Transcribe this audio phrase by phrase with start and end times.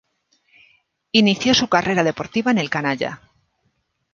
[1.11, 3.21] Inició su carrera deportiva en el "canalla".